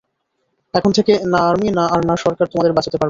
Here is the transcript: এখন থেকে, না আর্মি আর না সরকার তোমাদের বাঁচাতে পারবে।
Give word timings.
এখন 0.73 0.91
থেকে, 0.91 1.13
না 1.25 1.39
আর্মি 1.49 1.67
আর 1.87 2.01
না 2.05 2.15
সরকার 2.17 2.45
তোমাদের 2.47 2.71
বাঁচাতে 2.71 2.91
পারবে। 2.91 2.99